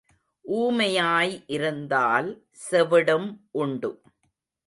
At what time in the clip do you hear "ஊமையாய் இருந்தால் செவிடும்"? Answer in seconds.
0.45-3.29